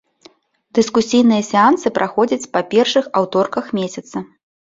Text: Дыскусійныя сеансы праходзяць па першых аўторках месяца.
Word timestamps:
Дыскусійныя 0.77 1.41
сеансы 1.49 1.91
праходзяць 1.99 2.49
па 2.57 2.61
першых 2.73 3.05
аўторках 3.23 3.65
месяца. 3.81 4.17